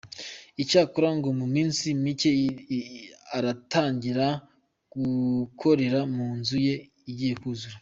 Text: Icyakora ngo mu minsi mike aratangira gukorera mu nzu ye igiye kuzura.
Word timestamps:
Icyakora 0.61 1.09
ngo 1.17 1.29
mu 1.39 1.45
minsi 1.55 1.85
mike 2.03 2.31
aratangira 3.37 4.25
gukorera 4.93 5.99
mu 6.15 6.27
nzu 6.39 6.55
ye 6.65 6.73
igiye 7.11 7.35
kuzura. 7.41 7.77